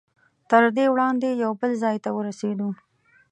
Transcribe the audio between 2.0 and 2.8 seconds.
ته ورسېدو.